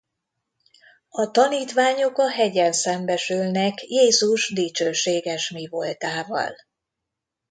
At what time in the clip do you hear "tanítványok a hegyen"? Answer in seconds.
1.31-2.71